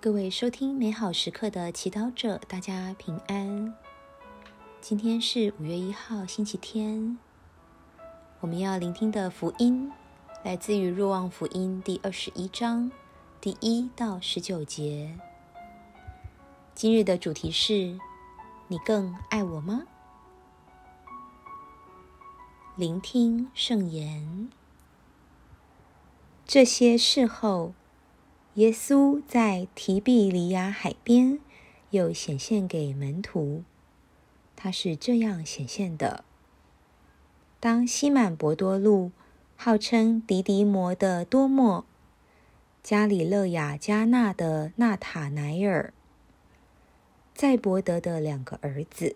[0.00, 3.74] 各位收听美好时刻的祈祷者，大家平安。
[4.80, 7.18] 今天是五月一号，星期天。
[8.38, 9.90] 我们要聆听的福音
[10.44, 12.92] 来自于《若望福音》第二十一章
[13.40, 15.18] 第一到十九节。
[16.76, 17.98] 今日的主题是：
[18.68, 19.82] 你更爱我吗？
[22.76, 24.48] 聆听圣言。
[26.46, 27.72] 这些事后。
[28.58, 31.38] 耶稣在提比里亚海边
[31.90, 33.62] 又显现给门徒，
[34.56, 36.24] 他是这样显现的：
[37.60, 39.12] 当西满伯多禄
[39.54, 41.84] 号称迪迪摩的多莫、
[42.82, 45.94] 加里勒亚加纳的纳塔乃尔、
[47.32, 49.14] 在伯德的两个儿子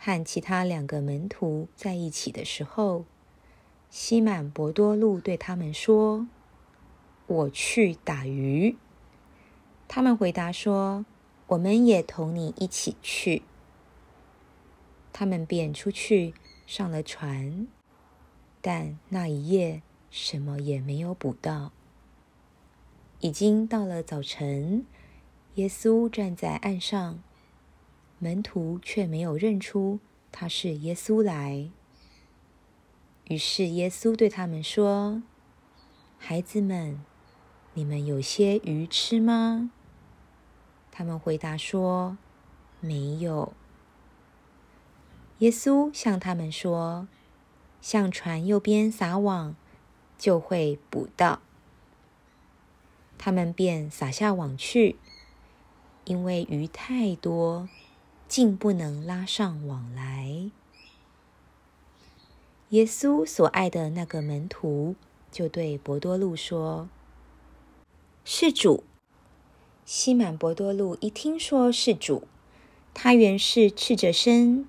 [0.00, 3.04] 和其他两个门徒在一起的时候，
[3.88, 6.26] 西满伯多禄对他们说。
[7.32, 8.76] 我去打鱼。
[9.88, 11.04] 他们回答说
[11.48, 13.42] ：“我们也同你一起去。”
[15.12, 16.34] 他们便出去
[16.66, 17.66] 上了船，
[18.60, 21.72] 但那一夜什么也没有捕到。
[23.20, 24.86] 已经到了早晨，
[25.56, 27.22] 耶稣站在岸上，
[28.18, 30.00] 门徒却没有认出
[30.32, 31.70] 他是耶稣来。
[33.28, 35.22] 于是耶稣对他们说
[36.18, 37.00] ：“孩子们。”
[37.74, 39.70] 你们有些鱼吃吗？
[40.90, 42.18] 他们回答说
[42.80, 43.54] ：“没有。”
[45.38, 47.08] 耶稣向他们说
[47.80, 49.56] ：“向船右边撒网，
[50.18, 51.40] 就会捕到。”
[53.16, 54.96] 他们便撒下网去，
[56.04, 57.68] 因为鱼太多，
[58.28, 60.50] 竟不能拉上网来。
[62.68, 64.94] 耶稣所爱的那个门徒
[65.30, 66.90] 就对伯多禄说。
[68.24, 68.84] 是主，
[69.84, 72.28] 西满伯多禄一听说是主，
[72.94, 74.68] 他原是赤着身，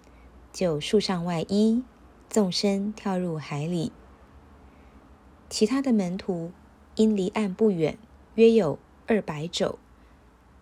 [0.52, 1.84] 就束上外衣，
[2.28, 3.92] 纵身跳入海里。
[5.52, 6.52] 其他的门徒
[6.96, 8.00] 因离岸不远，
[8.34, 9.78] 约有二百肘，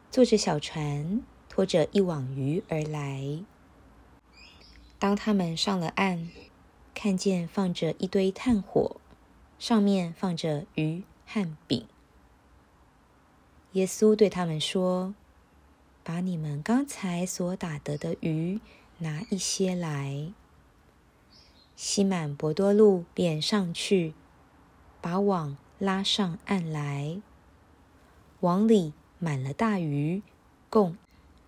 [0.09, 3.41] 坐着小船，拖着一网鱼而来。
[4.99, 6.29] 当他们上了岸，
[6.93, 8.97] 看见放着一堆炭火，
[9.57, 11.85] 上面放着鱼和饼。
[13.73, 15.13] 耶稣对他们说
[16.03, 18.59] ：“把你们刚才所打得的鱼
[18.97, 20.33] 拿一些来。”
[21.77, 24.13] 西满伯多禄便上去，
[24.99, 27.21] 把网拉上岸来，
[28.41, 30.21] 网里满了大鱼，
[30.69, 30.97] 共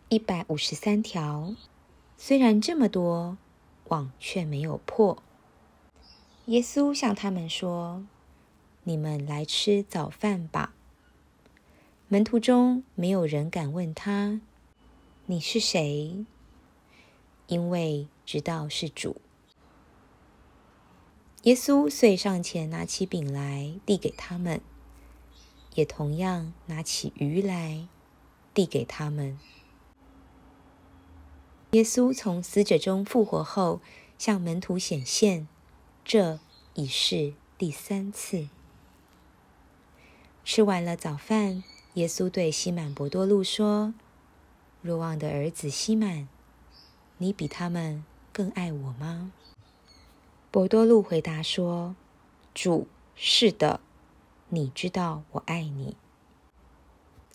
[0.07, 1.53] 一百五十三条。
[2.17, 3.37] 虽然这么多，
[3.89, 5.21] 网却没有破。
[6.45, 8.05] 耶稣向他们说
[8.83, 10.73] ：“你们来吃早饭吧。”
[12.13, 14.39] 门徒中没有人敢问他
[15.25, 16.23] ：“你是谁？”
[17.49, 19.19] 因为知道是主。
[21.41, 24.61] 耶稣遂上前拿起饼来递给他们，
[25.73, 27.87] 也同样拿起鱼来
[28.53, 29.39] 递给他们。
[31.71, 33.81] 耶稣从死者中复活后，
[34.19, 35.47] 向门徒显现，
[36.05, 36.39] 这
[36.75, 38.49] 已是第三次。
[40.43, 41.63] 吃完了早饭。
[41.95, 43.93] 耶稣对西满伯多禄说
[44.81, 46.27] ：“若望的儿子西满，
[47.19, 49.31] 你比他们更爱我吗？”
[50.49, 51.95] 伯多禄回答说
[52.55, 53.79] ：“主，是的，
[54.49, 55.95] 你知道我爱你。”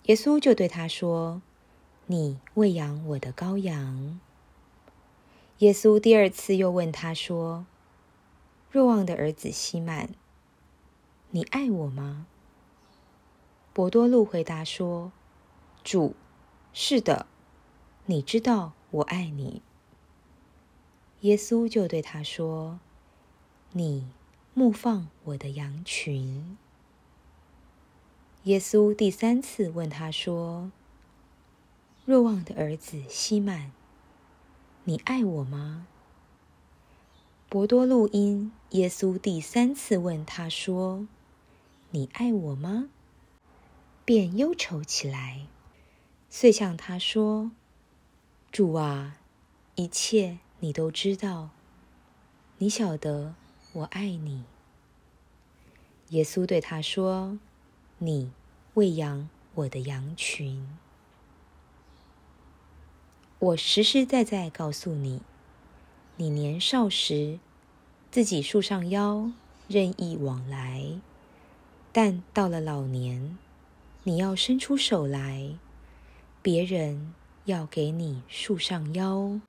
[0.07, 1.41] 耶稣就对他说
[2.07, 4.19] ：“你喂养我的羔羊。”
[5.59, 7.65] 耶稣第二次又问他说
[8.71, 10.09] ：“若望的儿子西满，
[11.31, 12.27] 你爱我吗？”
[13.79, 15.13] 伯多禄回答说
[15.85, 16.13] ：“主，
[16.73, 17.27] 是的，
[18.07, 19.61] 你知道我爱你。”
[21.23, 22.81] 耶稣就对他说
[23.71, 24.09] ：“你
[24.53, 26.57] 牧放我的羊群。”
[28.43, 30.73] 耶稣第三次问他说
[32.03, 33.71] ：“若望的儿子西满，
[34.83, 35.87] 你爱我吗？”
[37.47, 41.07] 伯多禄因耶稣第三次问他说
[41.91, 42.89] ：“你爱我吗？”
[44.09, 45.45] 便忧愁起来，
[46.31, 47.51] 遂向他说
[48.51, 49.17] ：“主啊，
[49.75, 51.51] 一切你都知道，
[52.57, 53.35] 你晓得
[53.71, 54.45] 我爱你。”
[56.09, 57.37] 耶稣对他说
[57.99, 58.31] ：“你
[58.73, 60.67] 喂养我的羊群。
[63.37, 65.21] 我实实在在告诉你，
[66.15, 67.37] 你年少时
[68.09, 69.31] 自己束上腰，
[69.67, 70.99] 任意往来；
[71.91, 73.37] 但到了老年，
[74.03, 75.57] 你要伸出手来，
[76.41, 77.13] 别人
[77.45, 79.41] 要给你束上腰，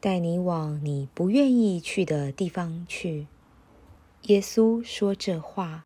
[0.00, 3.26] 带你往你不愿意去的地方去。
[4.22, 5.84] 耶稣说这话，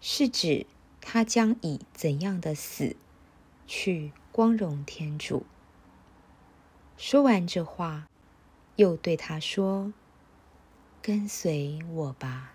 [0.00, 0.64] 是指
[1.00, 2.94] 他将以怎样的死
[3.66, 5.44] 去光荣天主。
[6.96, 8.06] 说完这话，
[8.76, 9.92] 又对他说
[11.02, 12.54] ：“跟随我吧。”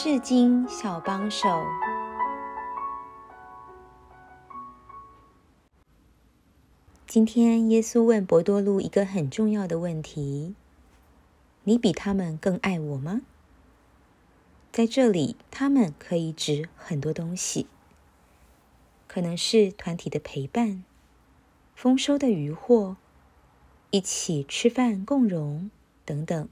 [0.00, 1.66] 世经小帮手。
[7.04, 10.54] 今天，耶稣问博多禄一个很重要的问题
[11.64, 13.22] ：“你比他们更爱我吗？”
[14.70, 17.66] 在这里，他们可以指很多东西，
[19.08, 20.84] 可能是团体的陪伴、
[21.74, 22.96] 丰收的渔获、
[23.90, 25.72] 一起吃饭共荣
[26.04, 26.48] 等等。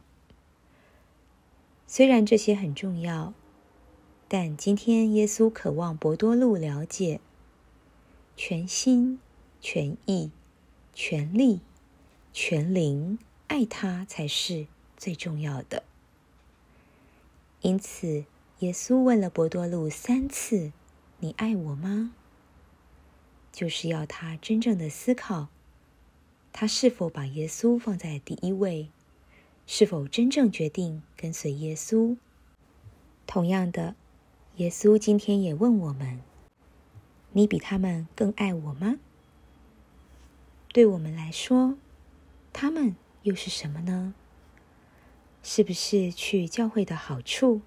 [1.86, 3.34] 虽然这些很重要，
[4.28, 7.20] 但今天耶稣渴望博多禄了解
[8.36, 9.18] 全心
[9.60, 10.30] 全意。
[10.98, 11.60] 全力、
[12.32, 13.18] 全灵
[13.48, 14.66] 爱他才是
[14.96, 15.82] 最重要的。
[17.60, 18.24] 因此，
[18.60, 20.72] 耶稣问了伯多禄三次
[21.20, 22.14] ：“你爱我吗？”
[23.52, 25.48] 就是要他真正的思考，
[26.50, 28.88] 他是否把耶稣放在第一位，
[29.66, 32.16] 是否真正决定跟随耶稣。
[33.26, 33.96] 同样的，
[34.56, 36.20] 耶稣今天也问我们
[37.32, 38.96] ：“你比他们更爱我吗？”
[40.72, 41.76] 对我们来说，
[42.52, 44.14] 他们又是什么呢？
[45.42, 47.60] 是不是去教会的好处？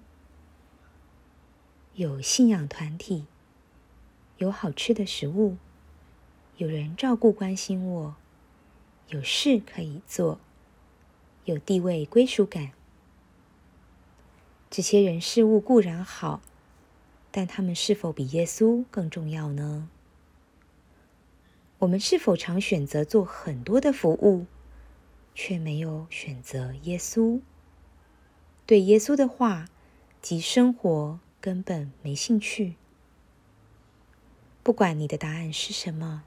[1.94, 3.26] 有信仰团体，
[4.38, 5.56] 有好吃的食物，
[6.56, 8.16] 有人照顾关心我，
[9.08, 10.40] 有事可以做，
[11.50, 12.70] 有地位归属感。
[14.70, 16.40] 这些人事物固然好，
[17.32, 19.88] 但他们是否比耶稣更重要呢？
[21.80, 24.46] 我们是否常选择做很多的服务，
[25.34, 27.40] 却没有选择耶稣？
[28.64, 29.68] 对耶稣的话
[30.22, 32.76] 及生活根本没兴趣。
[34.62, 36.22] 不管你的答案是什么，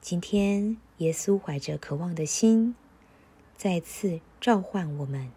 [0.00, 2.74] 今天耶稣怀着渴望的心，
[3.56, 5.30] 再次召唤我们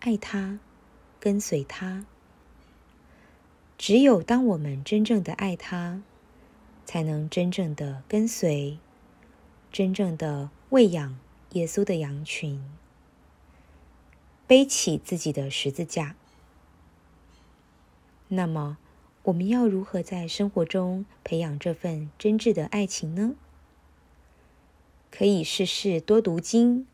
[0.00, 0.58] 爱他，
[1.18, 2.06] 跟随他。
[3.76, 6.02] 只有当我们真正的爱他。
[6.84, 8.76] 才能真正的跟随，
[9.70, 11.16] 真正的喂养
[11.52, 12.62] 耶稣的羊群，
[14.48, 16.16] 背起自己的十字架。
[18.28, 18.78] 那么，
[19.22, 23.36] 我们要如何在生活中培养这份真挚的爱情呢？
[25.10, 26.86] 可以试试多读经，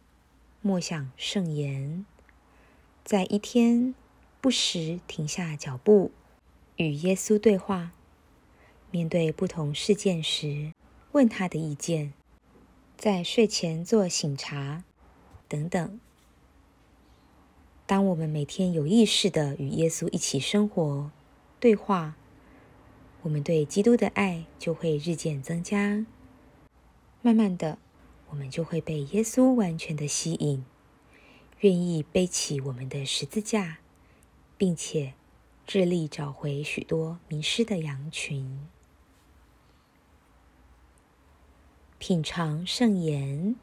[0.61, 2.05] 默想圣言，
[3.05, 3.95] 在一天
[4.41, 6.11] 不时停下脚步，
[6.77, 7.93] 与耶稣对话。
[8.91, 10.73] 面对不同事件时，
[11.13, 12.13] 问他的意见；
[12.97, 14.83] 在睡前做醒茶，
[15.47, 16.01] 等等。
[17.87, 21.13] 当我们每天有意识的与耶稣一起生活、
[21.61, 22.17] 对话，
[23.23, 26.05] 我们对基督的爱就会日渐增加。
[27.23, 27.79] 慢慢的，
[28.31, 30.65] 我们就会被耶稣完全的吸引，
[31.61, 33.79] 愿意背起我们的十字架，
[34.57, 35.15] 并且
[35.67, 38.67] 致力找回许多迷失的羊群。
[41.99, 43.57] 品尝圣言，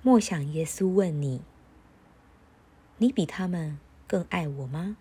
[0.00, 1.42] 默想耶稣问你
[2.98, 4.96] ：“你比他们更爱我吗？”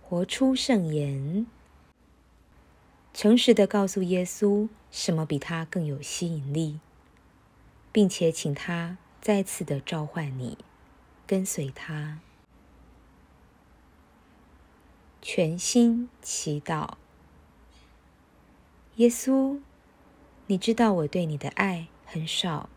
[0.00, 1.46] 活出圣言，
[3.14, 6.80] 诚实的告诉耶稣什么比他更有吸引力，
[7.92, 10.58] 并且请他再次的召唤你，
[11.24, 12.18] 跟随他，
[15.22, 16.94] 全心祈祷。
[18.96, 19.60] 耶稣，
[20.48, 22.68] 你知道我对你的爱很少，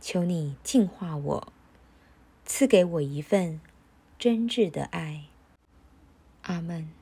[0.00, 1.52] 求你净化我，
[2.44, 3.60] 赐给我一份
[4.16, 5.24] 真挚的爱。
[6.42, 7.01] 阿门。